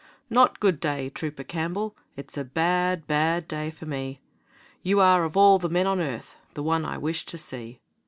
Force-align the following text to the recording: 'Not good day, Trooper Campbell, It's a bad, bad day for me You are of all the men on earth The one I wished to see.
'Not 0.31 0.59
good 0.59 0.79
day, 0.79 1.11
Trooper 1.11 1.43
Campbell, 1.43 1.95
It's 2.15 2.35
a 2.35 2.43
bad, 2.43 3.05
bad 3.05 3.47
day 3.47 3.69
for 3.69 3.85
me 3.85 4.19
You 4.81 4.99
are 4.99 5.23
of 5.23 5.37
all 5.37 5.59
the 5.59 5.69
men 5.69 5.85
on 5.85 6.01
earth 6.01 6.37
The 6.55 6.63
one 6.63 6.85
I 6.85 6.97
wished 6.97 7.27
to 7.27 7.37
see. 7.37 7.79